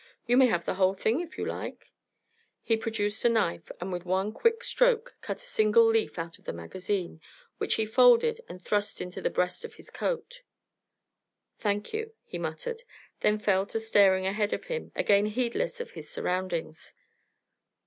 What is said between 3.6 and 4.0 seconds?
and